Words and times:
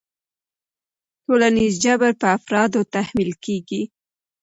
ټولنیز 1.25 1.73
جبر 1.83 2.11
په 2.21 2.27
افرادو 2.37 2.81
تحمیل 2.95 3.31
کېږي. 3.45 3.81